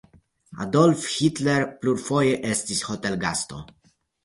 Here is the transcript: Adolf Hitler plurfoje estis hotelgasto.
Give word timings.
Adolf 0.63 1.03
Hitler 1.17 1.67
plurfoje 1.83 2.33
estis 2.55 2.83
hotelgasto. 2.91 3.63